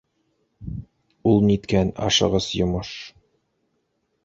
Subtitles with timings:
[1.33, 2.97] -Ул ниткән ашығыс йомош?